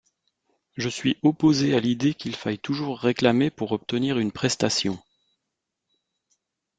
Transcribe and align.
Je 0.77 0.89
suis 0.89 1.17
opposé 1.21 1.75
à 1.75 1.79
l’idée 1.79 2.15
qu’il 2.15 2.35
faille 2.35 2.57
toujours 2.57 2.97
réclamer 2.97 3.51
pour 3.51 3.71
obtenir 3.71 4.17
une 4.17 4.31
prestation. 4.31 4.99